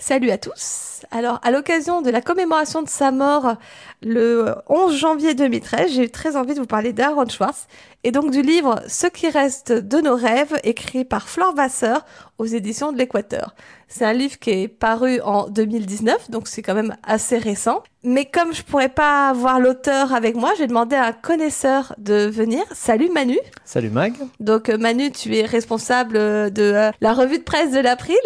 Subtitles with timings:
[0.00, 1.02] Salut à tous.
[1.10, 3.56] Alors, à l'occasion de la commémoration de sa mort
[4.02, 7.66] le 11 janvier 2013, j'ai eu très envie de vous parler d'Aaron Schwartz
[8.02, 12.06] et donc du livre Ce qui reste de nos rêves, écrit par Flore Vasseur
[12.38, 13.54] aux éditions de l'Équateur.
[13.88, 17.82] C'est un livre qui est paru en 2019, donc c'est quand même assez récent.
[18.02, 22.26] Mais comme je pourrais pas avoir l'auteur avec moi, j'ai demandé à un connaisseur de
[22.26, 22.62] venir.
[22.72, 23.36] Salut Manu.
[23.66, 24.14] Salut Mag.
[24.38, 28.16] Donc Manu, tu es responsable de euh, la revue de presse de l'April.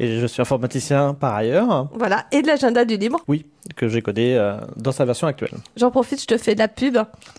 [0.00, 1.88] Et je suis informaticien par ailleurs.
[1.92, 3.20] Voilà, et de l'agenda du libre.
[3.26, 3.46] Oui,
[3.76, 5.54] que j'ai codé euh, dans sa version actuelle.
[5.76, 6.98] J'en profite, je te fais de la pub.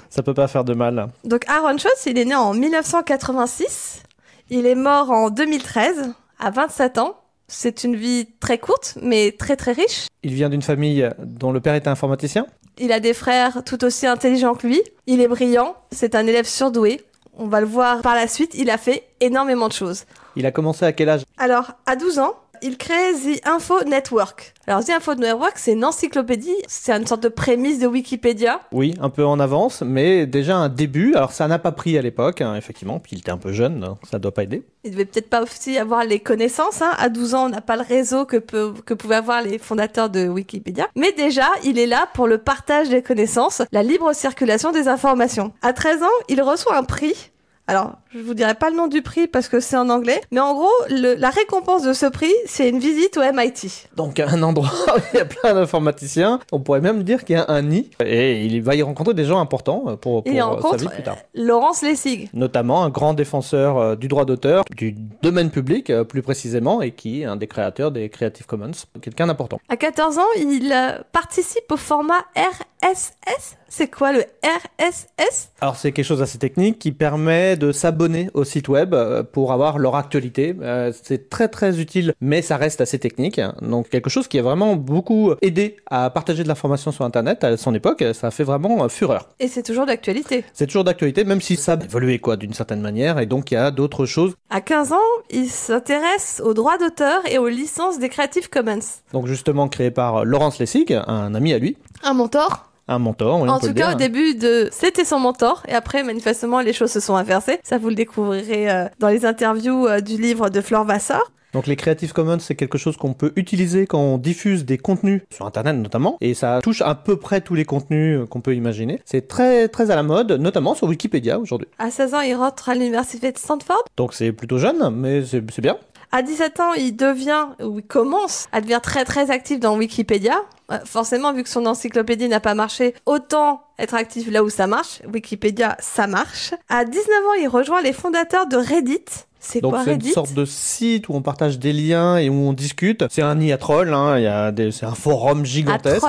[0.09, 1.07] Ça peut pas faire de mal.
[1.23, 4.03] Donc Aaron Schultz, il est né en 1986.
[4.49, 7.15] Il est mort en 2013, à 27 ans.
[7.47, 10.07] C'est une vie très courte, mais très très riche.
[10.23, 12.45] Il vient d'une famille dont le père était informaticien.
[12.77, 14.81] Il a des frères tout aussi intelligents que lui.
[15.07, 15.75] Il est brillant.
[15.91, 17.01] C'est un élève surdoué.
[17.37, 18.53] On va le voir par la suite.
[18.53, 20.05] Il a fait énormément de choses.
[20.35, 21.23] Il a commencé à quel âge?
[21.37, 24.53] Alors, à 12 ans, il crée The Info Network.
[24.67, 28.61] Alors, The Info Network, c'est une encyclopédie, c'est une sorte de prémisse de Wikipédia.
[28.71, 31.15] Oui, un peu en avance, mais déjà un début.
[31.15, 33.83] Alors, ça n'a pas pris à l'époque, hein, effectivement, puis il était un peu jeune,
[33.83, 34.63] hein, ça doit pas aider.
[34.83, 36.81] Il devait peut-être pas aussi avoir les connaissances.
[36.81, 36.91] Hein.
[36.97, 40.09] À 12 ans, on n'a pas le réseau que, peut, que pouvaient avoir les fondateurs
[40.09, 40.87] de Wikipédia.
[40.95, 45.53] Mais déjà, il est là pour le partage des connaissances, la libre circulation des informations.
[45.61, 47.31] À 13 ans, il reçoit un prix
[47.69, 50.39] alors, je vous dirai pas le nom du prix parce que c'est en anglais, mais
[50.39, 53.87] en gros, le, la récompense de ce prix, c'est une visite au MIT.
[53.95, 56.39] Donc un endroit où il y a plein d'informaticiens.
[56.51, 59.25] On pourrait même dire qu'il y a un nid et il va y rencontrer des
[59.25, 61.17] gens importants pour, pour il sa vie plus tard.
[61.35, 62.29] Laurence Lessig.
[62.33, 66.91] Notamment un grand défenseur euh, du droit d'auteur, du domaine public euh, plus précisément, et
[66.91, 69.59] qui est un des créateurs des Creative Commons, quelqu'un d'important.
[69.69, 73.57] À 14 ans, il euh, participe au format RSS.
[73.67, 77.98] C'est quoi le RSS Alors c'est quelque chose d'assez technique qui permet de s'abonner
[78.33, 80.55] au site web euh, pour avoir leur actualité.
[80.61, 83.41] Euh, c'est très très utile, mais ça reste assez technique.
[83.61, 87.57] Donc quelque chose qui a vraiment beaucoup aidé à partager de l'information sur Internet à
[87.57, 88.03] son époque.
[88.13, 89.29] Ça a fait vraiment euh, fureur.
[89.39, 90.45] Et c'est toujours d'actualité.
[90.53, 93.19] C'est toujours d'actualité, même si ça a évolué quoi d'une certaine manière.
[93.19, 94.35] Et donc il y a d'autres choses.
[94.49, 94.97] À 15 ans,
[95.29, 98.79] il s'intéresse aux droits d'auteur et aux licences des Creative Commons.
[99.11, 101.75] Donc justement créé par Laurence Lessig, un ami à lui.
[102.03, 103.41] Un mentor un mentor.
[103.41, 103.95] Oui, en on peut tout le cas, dire.
[103.95, 107.59] au début de, c'était son mentor, et après, manifestement, les choses se sont inversées.
[107.63, 111.31] Ça, vous le découvrirez euh, dans les interviews euh, du livre de Flore Vasseur.
[111.53, 115.23] Donc les Creative Commons, c'est quelque chose qu'on peut utiliser quand on diffuse des contenus
[115.31, 118.55] sur Internet notamment, et ça touche à peu près tous les contenus euh, qu'on peut
[118.55, 119.01] imaginer.
[119.05, 121.67] C'est très très à la mode, notamment sur Wikipédia aujourd'hui.
[121.79, 123.83] À 16 ans, il rentre à l'université de Stanford.
[123.97, 125.77] Donc c'est plutôt jeune, mais c'est bien.
[126.11, 130.35] À 17 ans, il devient, ou il commence à devenir très très actif dans Wikipédia.
[130.71, 134.65] Euh, Forcément, vu que son encyclopédie n'a pas marché, autant être actif là où ça
[134.67, 135.01] marche.
[135.13, 136.53] Wikipédia, ça marche.
[136.67, 139.05] À 19 ans, il rejoint les fondateurs de Reddit.
[139.41, 142.51] C'est Donc c'est une sorte de site où on partage des liens et où on
[142.51, 143.05] discute.
[143.09, 144.51] C'est un nid à trolls, hein.
[144.71, 146.03] c'est un forum gigantesque.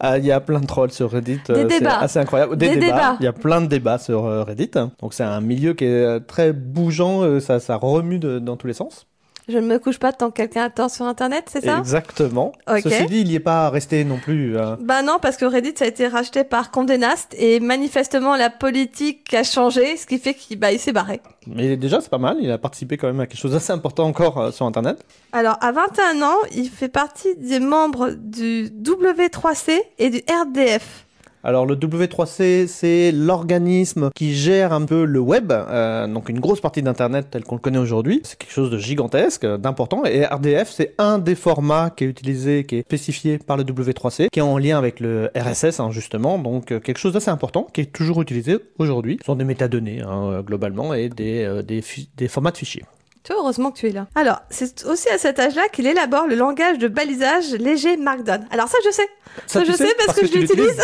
[0.00, 1.40] Ah, Il y a plein de trolls sur Reddit.
[1.48, 1.98] Des euh, c'est débats.
[1.98, 2.56] assez incroyable.
[2.56, 3.16] Des débats.
[3.20, 4.70] Il y a plein de débats sur euh, Reddit.
[5.00, 8.56] Donc c'est un milieu qui est euh, très bougeant, euh, ça, ça remue de- dans
[8.56, 9.06] tous les sens.
[9.48, 11.78] Je ne me couche pas tant que quelqu'un a tort sur Internet, c'est ça?
[11.78, 12.52] Exactement.
[12.70, 12.80] Ok.
[12.84, 14.56] Ceci dit, il n'y est pas resté non plus.
[14.56, 18.36] euh, Bah non, parce que Reddit ça a été racheté par Condé Nast et manifestement
[18.36, 21.20] la politique a changé, ce qui fait qu'il bah, il s'est barré.
[21.48, 22.36] Mais déjà, c'est pas mal.
[22.40, 25.04] Il a participé quand même à quelque chose d'assez important encore euh, sur Internet.
[25.32, 31.06] Alors à 21 ans, il fait partie des membres du W3C et du RDF.
[31.44, 36.60] Alors le W3C, c'est l'organisme qui gère un peu le web, euh, donc une grosse
[36.60, 38.20] partie d'Internet tel qu'on le connaît aujourd'hui.
[38.22, 40.04] C'est quelque chose de gigantesque, d'important.
[40.04, 44.28] Et RDF, c'est un des formats qui est utilisé, qui est spécifié par le W3C,
[44.30, 46.38] qui est en lien avec le RSS, hein, justement.
[46.38, 49.16] Donc euh, quelque chose d'assez important, qui est toujours utilisé aujourd'hui.
[49.20, 51.82] Ce sont des métadonnées, hein, euh, globalement, et des, euh, des,
[52.16, 52.84] des formats de fichiers.
[53.24, 54.08] Tu vois, heureusement que tu es là.
[54.14, 58.46] Alors, c'est aussi à cet âge-là qu'il élabore le langage de balisage léger Markdown.
[58.50, 59.08] Alors ça, je sais.
[59.46, 60.76] Ça, je sais parce, que, je l'utilise.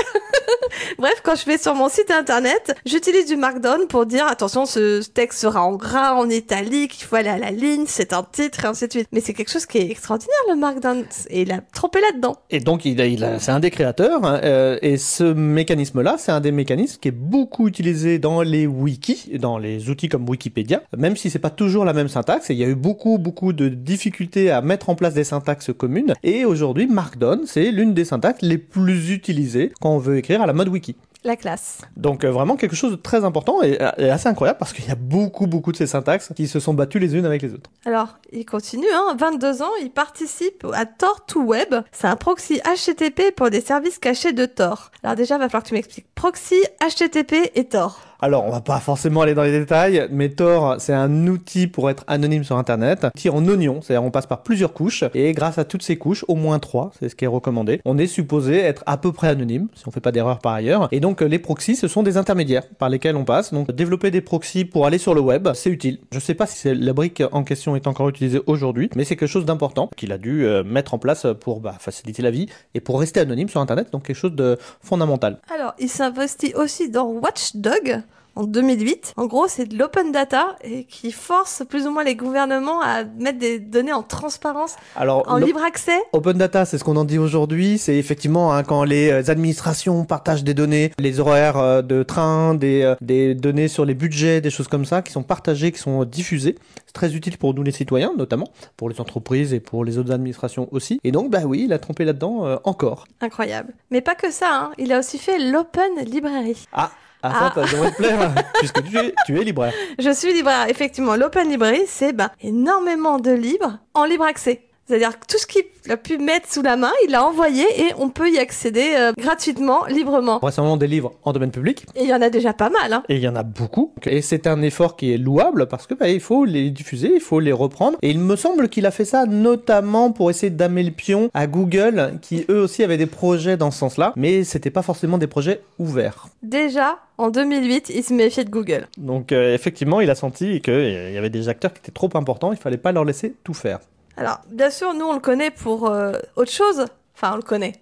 [0.98, 5.02] Bref, quand je vais sur mon site internet, j'utilise du Markdown pour dire attention, ce
[5.08, 8.64] texte sera en gras, en italique, il faut aller à la ligne, c'est un titre,
[8.64, 9.08] et ainsi de suite.
[9.12, 11.04] Mais c'est quelque chose qui est extraordinaire, le Markdown.
[11.30, 12.36] Et il a trompé là-dedans.
[12.50, 16.16] Et donc, il a, il a- c'est un des créateurs, hein, euh, et ce mécanisme-là,
[16.18, 20.28] c'est un des mécanismes qui est beaucoup utilisé dans les wikis, dans les outils comme
[20.28, 23.18] Wikipédia, même si c'est pas toujours la même syntaxe, et il y a eu beaucoup,
[23.18, 27.94] beaucoup de difficultés à mettre en place des syntaxes communes, et aujourd'hui, Markdown, c'est l'une
[27.94, 30.96] des syntaxes les plus utilisées quand on veut écrire à la mode wiki.
[31.24, 31.80] La classe.
[31.96, 34.90] Donc euh, vraiment quelque chose de très important et, et assez incroyable parce qu'il y
[34.90, 37.70] a beaucoup beaucoup de ces syntaxes qui se sont battues les unes avec les autres.
[37.84, 39.16] Alors, il continue, hein.
[39.18, 41.82] 22 ans, il participe à Tor2Web.
[41.90, 44.92] C'est un proxy HTTP pour des services cachés de Tor.
[45.02, 48.00] Alors déjà, va falloir que tu m'expliques proxy, HTTP et Tor.
[48.20, 51.88] Alors, on va pas forcément aller dans les détails, mais Tor, c'est un outil pour
[51.88, 55.58] être anonyme sur Internet, tir en oignon, c'est-à-dire on passe par plusieurs couches, et grâce
[55.58, 58.58] à toutes ces couches, au moins trois, c'est ce qui est recommandé, on est supposé
[58.58, 60.88] être à peu près anonyme, si on fait pas d'erreur par ailleurs.
[60.90, 63.54] Et donc, les proxys, ce sont des intermédiaires par lesquels on passe.
[63.54, 66.00] Donc, développer des proxys pour aller sur le web, c'est utile.
[66.10, 69.28] Je sais pas si la brique en question est encore utilisée aujourd'hui, mais c'est quelque
[69.28, 72.80] chose d'important qu'il a dû euh, mettre en place pour bah, faciliter la vie et
[72.80, 75.38] pour rester anonyme sur Internet, donc quelque chose de fondamental.
[75.54, 78.02] Alors, il s'investit aussi dans Watchdog
[78.38, 79.14] en 2008.
[79.16, 83.04] En gros, c'est de l'open data et qui force plus ou moins les gouvernements à
[83.04, 85.98] mettre des données en transparence, Alors, en libre accès.
[86.12, 87.78] Open data, c'est ce qu'on en dit aujourd'hui.
[87.78, 92.54] C'est effectivement hein, quand les euh, administrations partagent des données, les horaires euh, de train,
[92.54, 95.80] des, euh, des données sur les budgets, des choses comme ça, qui sont partagées, qui
[95.80, 96.56] sont diffusées.
[96.86, 100.12] C'est très utile pour nous les citoyens, notamment, pour les entreprises et pour les autres
[100.12, 101.00] administrations aussi.
[101.04, 103.06] Et donc, bah oui, il a trompé là-dedans euh, encore.
[103.20, 103.74] Incroyable.
[103.90, 104.70] Mais pas que ça, hein.
[104.78, 106.66] il a aussi fait l'Open Library.
[106.72, 106.90] Ah,
[107.22, 107.52] ah, Ah.
[107.54, 109.72] ça, ça devrait te plaire, puisque tu es, tu es libraire.
[109.98, 110.68] Je suis libraire.
[110.68, 114.67] Effectivement, l'Open Library, c'est ben, énormément de livres en libre accès.
[114.88, 117.92] C'est-à-dire que tout ce qu'il a pu mettre sous la main, il l'a envoyé et
[117.98, 120.38] on peut y accéder euh, gratuitement, librement.
[120.38, 121.84] Récemment, des livres en domaine public.
[121.94, 122.94] Et il y en a déjà pas mal.
[122.94, 123.02] Hein.
[123.10, 123.92] Et il y en a beaucoup.
[124.06, 127.20] Et c'est un effort qui est louable parce que bah, il faut les diffuser, il
[127.20, 127.98] faut les reprendre.
[128.00, 131.46] Et il me semble qu'il a fait ça notamment pour essayer d'amener le pion à
[131.46, 135.26] Google, qui eux aussi avaient des projets dans ce sens-là, mais c'était pas forcément des
[135.26, 136.28] projets ouverts.
[136.42, 138.88] Déjà, en 2008, il se méfiait de Google.
[138.96, 142.52] Donc euh, effectivement, il a senti qu'il y avait des acteurs qui étaient trop importants,
[142.52, 143.80] il fallait pas leur laisser tout faire.
[144.18, 146.86] Alors, bien sûr, nous, on le connaît pour euh, autre chose.
[147.14, 147.72] Enfin, on le connaît.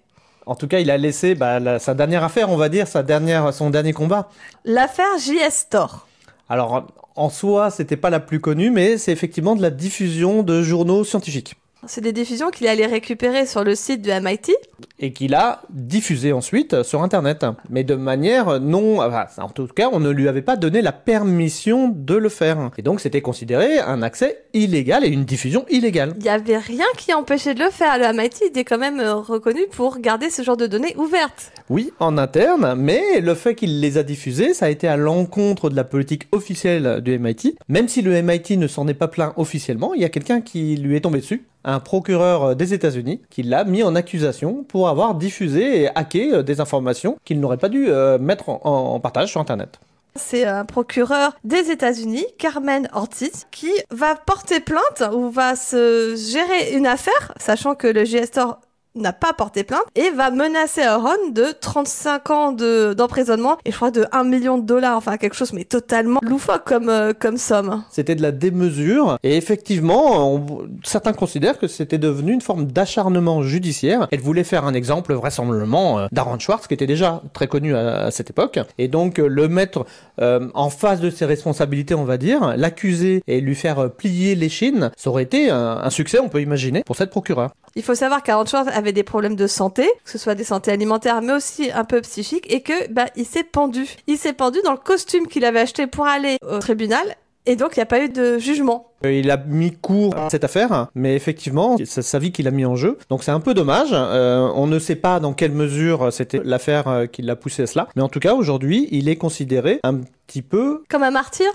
[0.44, 3.02] En tout cas, il a laissé bah, la- sa dernière affaire, on va dire, sa
[3.02, 4.28] dernière, son dernier combat.
[4.64, 6.06] L'affaire JS Store.
[6.48, 6.86] Alors
[7.16, 11.02] en soi, c'était pas la plus connue, mais c'est effectivement de la diffusion de journaux
[11.02, 11.56] scientifiques.
[11.88, 14.52] C'est des diffusions qu'il allait récupérer sur le site de MIT.
[14.98, 19.88] et qu'il a diffusé ensuite sur Internet, mais de manière non, enfin, en tout cas,
[19.92, 23.78] on ne lui avait pas donné la permission de le faire, et donc c'était considéré
[23.78, 26.14] un accès illégal et une diffusion illégale.
[26.16, 27.98] Il n'y avait rien qui empêchait de le faire.
[27.98, 31.52] Le MIT était quand même euh, reconnu pour garder ce genre de données ouvertes.
[31.68, 35.68] Oui, en interne, mais le fait qu'il les a diffusés, ça a été à l'encontre
[35.68, 37.56] de la politique officielle du MIT.
[37.68, 40.76] Même si le MIT ne s'en est pas plaint officiellement, il y a quelqu'un qui
[40.76, 45.14] lui est tombé dessus, un procureur des États-Unis, qui l'a mis en accusation pour avoir
[45.14, 49.40] diffusé et hacké euh, des informations qu'il n'aurait pas dû euh, mettre en, partage sur
[49.40, 49.78] Internet.
[50.14, 56.74] C'est un procureur des États-Unis, Carmen Ortiz, qui va porter plainte ou va se gérer
[56.74, 58.60] une affaire, sachant que le JS Store
[58.96, 63.76] n'a pas porté plainte, et va menacer Aaron de 35 ans de- d'emprisonnement et je
[63.76, 67.36] crois de 1 million de dollars, enfin quelque chose mais totalement loufoque comme, euh, comme
[67.36, 67.82] somme.
[67.90, 70.44] C'était de la démesure et effectivement,
[70.84, 74.08] certains considèrent que c'était devenu une forme d'acharnement judiciaire.
[74.10, 78.10] Elle voulait faire un exemple vraisemblablement euh, d'Aaron Schwartz qui était déjà très connu à,
[78.10, 79.84] cette époque et donc euh, le mettre
[80.20, 84.48] euh, en face de ses responsabilités, on va dire, l'accuser et lui faire plier les
[84.48, 87.50] chines, ça aurait été un, un succès, on peut imaginer, pour cette procureure.
[87.76, 90.72] Il faut savoir qu'Aaron Schwartz avait des problèmes de santé, que ce soit des santé
[90.72, 93.86] alimentaires, mais aussi un peu psychiques, et que bah il s'est pendu.
[94.06, 97.04] Il s'est pendu dans le costume qu'il avait acheté pour aller au tribunal,
[97.44, 98.88] et donc il n'y a pas eu de jugement.
[99.04, 102.50] Euh, Il a mis court à cette affaire, mais effectivement, c'est sa vie qu'il a
[102.50, 102.96] mis en jeu.
[103.10, 103.90] Donc c'est un peu dommage.
[103.92, 107.66] Euh, on ne sait pas dans quelle mesure c'était l'affaire euh, qui l'a poussé à
[107.66, 107.88] cela.
[107.94, 110.82] Mais en tout cas, aujourd'hui, il est considéré un petit peu...
[110.88, 111.46] Comme un martyr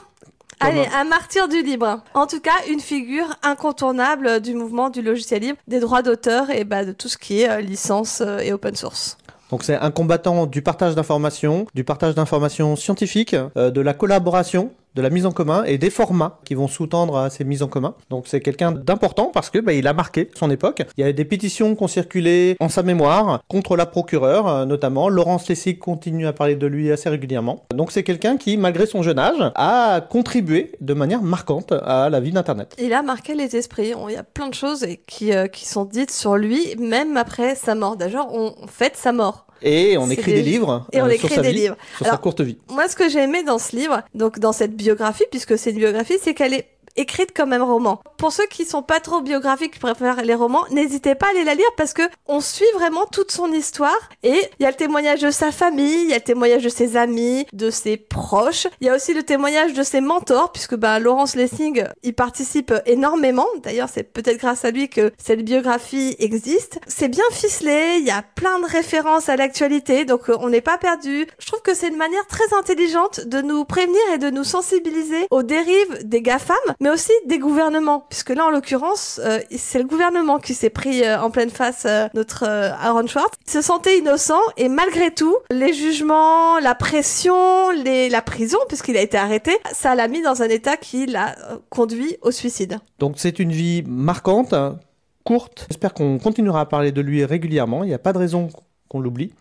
[0.61, 2.01] Allez, un martyr du libre.
[2.13, 6.63] En tout cas, une figure incontournable du mouvement du logiciel libre, des droits d'auteur et
[6.63, 9.17] bah, de tout ce qui est euh, licence euh, et open source.
[9.49, 14.71] Donc c'est un combattant du partage d'informations, du partage d'informations scientifiques, euh, de la collaboration,
[14.95, 17.67] de la mise en commun et des formats qui vont sous-tendre à ces mises en
[17.67, 17.95] commun.
[18.09, 20.83] Donc c'est quelqu'un d'important parce que bah, il a marqué son époque.
[20.97, 24.65] Il y a des pétitions qui ont circulé en sa mémoire contre la procureure euh,
[24.65, 25.09] notamment.
[25.09, 27.65] Laurence Lessig continue à parler de lui assez régulièrement.
[27.73, 32.19] Donc c'est quelqu'un qui, malgré son jeune âge, a contribué de manière marquante à la
[32.19, 32.75] vie d'Internet.
[32.79, 33.93] Il a marqué les esprits.
[34.07, 37.55] Il y a plein de choses qui, euh, qui sont dites sur lui, même après
[37.55, 37.95] sa mort.
[37.97, 39.45] D'ailleurs, on fête sa mort.
[39.63, 41.75] Et on écrit des- des livres Et on euh, écrit sur sa des vie, livres.
[41.97, 42.57] sur sa Alors, courte vie.
[42.69, 45.77] Moi, ce que j'ai aimé dans ce livre, donc dans cette biographie, puisque c'est une
[45.77, 48.01] biographie, c'est qu'elle est écrite comme un roman.
[48.17, 51.43] Pour ceux qui sont pas trop biographiques, qui préfèrent les romans, n'hésitez pas à aller
[51.43, 54.75] la lire parce que on suit vraiment toute son histoire et il y a le
[54.75, 58.67] témoignage de sa famille, il y a le témoignage de ses amis, de ses proches,
[58.79, 62.73] il y a aussi le témoignage de ses mentors puisque bah Laurence Lessing, il participe
[62.85, 63.47] énormément.
[63.63, 66.79] D'ailleurs, c'est peut-être grâce à lui que cette biographie existe.
[66.87, 70.61] C'est bien ficelé, il y a plein de références à l'actualité, donc euh, on n'est
[70.61, 71.27] pas perdu.
[71.39, 75.27] Je trouve que c'est une manière très intelligente de nous prévenir et de nous sensibiliser
[75.31, 79.85] aux dérives des GAFAM, mais aussi des gouvernements, puisque là, en l'occurrence, euh, c'est le
[79.85, 83.37] gouvernement qui s'est pris euh, en pleine face euh, notre Aaron Schwartz.
[83.45, 88.97] Il se sentait innocent et malgré tout, les jugements, la pression, les, la prison, puisqu'il
[88.97, 91.35] a été arrêté, ça l'a mis dans un état qui l'a
[91.69, 92.79] conduit au suicide.
[92.97, 94.79] Donc c'est une vie marquante, hein,
[95.23, 95.67] courte.
[95.69, 97.83] J'espère qu'on continuera à parler de lui régulièrement.
[97.83, 98.49] Il n'y a pas de raison
[98.89, 99.33] qu'on l'oublie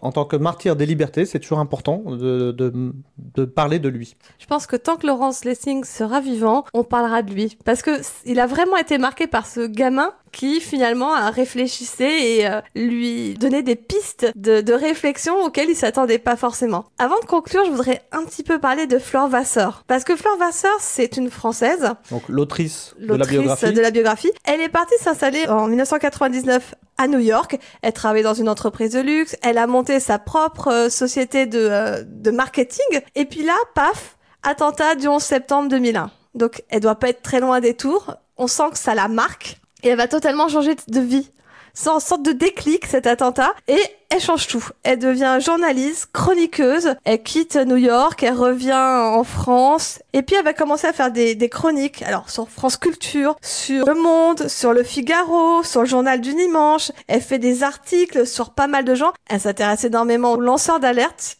[0.00, 4.16] en tant que martyr des libertés, c'est toujours important de, de, de, parler de lui.
[4.38, 7.58] Je pense que tant que Laurence Lessing sera vivant, on parlera de lui.
[7.64, 12.46] Parce que il a vraiment été marqué par ce gamin qui finalement a réfléchissait et
[12.48, 16.86] euh, lui donnait des pistes de, de réflexion auxquelles il s'attendait pas forcément.
[16.98, 19.84] Avant de conclure, je voudrais un petit peu parler de Flore Vasseur.
[19.86, 21.92] Parce que Flore Vasseur, c'est une Française.
[22.10, 23.72] Donc l'autrice de la biographie.
[23.72, 24.30] de la biographie.
[24.44, 27.58] Elle est partie s'installer en 1999 à New York.
[27.82, 29.36] Elle travaille dans une entreprise de luxe.
[29.42, 33.00] Elle a monté sa propre euh, société de, euh, de marketing.
[33.14, 36.10] Et puis là, paf, attentat du 11 septembre 2001.
[36.34, 38.14] Donc, elle doit pas être très loin des tours.
[38.38, 39.58] On sent que ça la marque.
[39.82, 41.30] Et elle va totalement changer de vie.
[41.86, 43.52] Une sorte de déclic, cet attentat.
[43.68, 44.64] Et elle change tout.
[44.82, 46.94] Elle devient journaliste, chroniqueuse.
[47.04, 50.00] Elle quitte New York, elle revient en France.
[50.12, 52.02] Et puis elle va commencer à faire des, des chroniques.
[52.02, 56.92] Alors sur France Culture, sur Le Monde, sur Le Figaro, sur le Journal du Dimanche.
[57.08, 59.12] Elle fait des articles sur pas mal de gens.
[59.28, 61.38] Elle s'intéresse énormément aux lanceurs d'alerte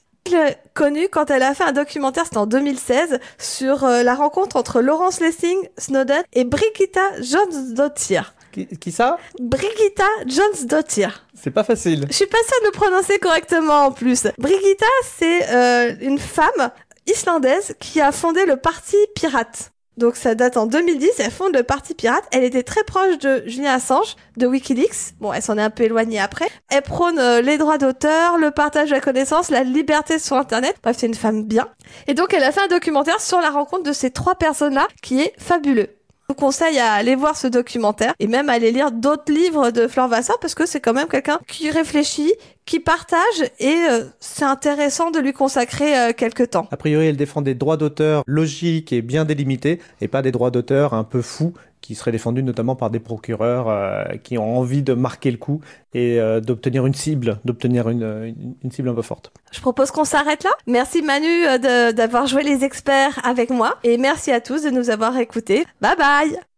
[0.75, 4.81] connue quand elle a fait un documentaire, c'était en 2016, sur euh, la rencontre entre
[4.81, 8.35] Laurence Lessing, Snowden et Brigitta Jones-Dottir.
[8.53, 11.27] Qui, qui, ça Brigitta Jones-Dottir.
[11.35, 12.07] C'est pas facile.
[12.09, 14.27] Je suis pas sûre de le prononcer correctement en plus.
[14.39, 16.71] Brigitta, c'est euh, une femme
[17.07, 19.73] islandaise qui a fondé le Parti Pirate.
[19.99, 22.25] Donc ça date en 2010, elle fonde le Parti Pirate.
[22.33, 25.15] Elle était très proche de Julian Assange, de Wikileaks.
[25.21, 26.49] Bon, elle s'en est un peu éloignée après.
[26.71, 30.77] Elle prône euh, les droits d'auteur, le partage de la connaissance, la liberté sur Internet.
[30.83, 31.69] Bref, c'est une femme bien.
[32.07, 35.21] Et donc elle a fait un documentaire sur la rencontre de ces trois personnes-là qui
[35.21, 35.91] est fabuleux.
[36.33, 39.87] Vous conseille à aller voir ce documentaire et même à aller lire d'autres livres de
[39.87, 42.33] Flore Vassar parce que c'est quand même quelqu'un qui réfléchit,
[42.65, 46.67] qui partage et euh, c'est intéressant de lui consacrer euh, quelques temps.
[46.71, 50.51] A priori, elle défend des droits d'auteur logiques et bien délimités et pas des droits
[50.51, 54.83] d'auteur un peu fous qui seraient défendus notamment par des procureurs euh, qui ont envie
[54.83, 55.61] de marquer le coup
[55.93, 59.33] et euh, d'obtenir une cible, d'obtenir une, une, une, cible un peu forte.
[59.53, 60.51] Je propose qu'on s'arrête là.
[60.67, 64.89] Merci Manu euh, d'avoir joué les experts avec moi et merci à tous de nous
[64.89, 65.67] avoir écoutés.
[65.83, 66.52] Bye bye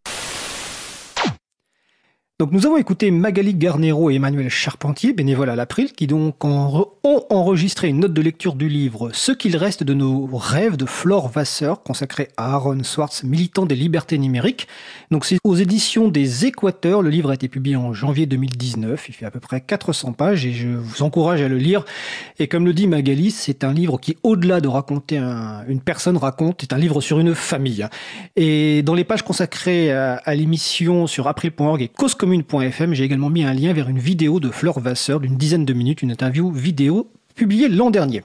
[2.41, 6.89] donc nous avons écouté Magali Garnero et Emmanuel Charpentier, bénévoles à l'April, qui donc ont
[7.31, 11.29] enregistré une note de lecture du livre Ce qu'il reste de nos rêves de Flore
[11.29, 14.67] Vasseur, consacré à Aaron Swartz, militant des libertés numériques.
[15.13, 19.13] Donc c'est aux éditions des Équateurs, le livre a été publié en janvier 2019, il
[19.13, 21.85] fait à peu près 400 pages et je vous encourage à le lire.
[22.41, 26.17] Et comme le dit Magali, c'est un livre qui, au-delà de raconter un, une personne
[26.17, 27.87] raconte, est un livre sur une famille.
[28.35, 32.17] Et dans les pages consacrées à, à l'émission sur april.org et Cause
[32.93, 36.03] j'ai également mis un lien vers une vidéo de Fleur Vasseur d'une dizaine de minutes,
[36.03, 38.23] une interview vidéo publiée l'an dernier.